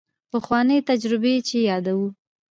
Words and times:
پخوانۍ 0.31 0.77
تجربې 0.89 1.33
چې 1.47 1.57
یادوو. 1.69 2.07